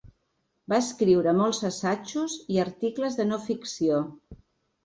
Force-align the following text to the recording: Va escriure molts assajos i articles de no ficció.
Va 0.71 0.77
escriure 0.83 1.33
molts 1.41 1.59
assajos 1.69 2.39
i 2.57 2.61
articles 2.65 3.21
de 3.21 3.29
no 3.31 3.41
ficció. 3.47 4.05